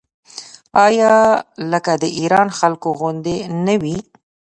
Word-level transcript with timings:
آیا 0.85 1.13
لکه 1.71 1.93
د 2.01 2.03
ایران 2.19 2.47
خلکو 2.59 2.89
غوندې 2.99 3.37
نه 3.65 3.75
وي؟ 3.81 3.97